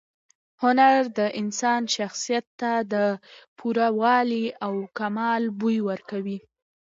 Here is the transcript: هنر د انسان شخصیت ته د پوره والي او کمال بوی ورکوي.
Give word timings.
هنر 0.63 0.97
د 1.17 1.19
انسان 1.41 1.81
شخصیت 1.95 2.45
ته 2.59 2.71
د 2.93 2.95
پوره 3.57 3.87
والي 4.01 4.45
او 4.65 4.73
کمال 4.97 5.43
بوی 5.59 5.79
ورکوي. 5.89 6.37